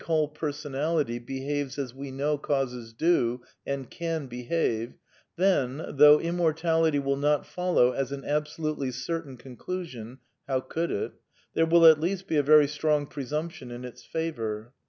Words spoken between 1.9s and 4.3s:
^» Vr^nw causes d o and can